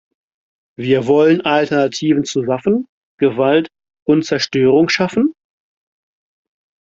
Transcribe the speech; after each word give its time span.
Wir 0.79 1.05
wollen 1.05 1.41
Alternativen 1.41 2.25
zu 2.25 2.47
Waffen, 2.47 2.87
Gewalt 3.19 3.69
und 4.03 4.25
Zerstörung 4.25 4.89
schaffen? 4.89 5.35